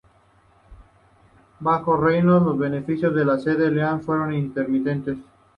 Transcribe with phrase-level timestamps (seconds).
[1.59, 5.17] Bajo Reynolds, los beneficios de la Sea-Land fueron intermitentes.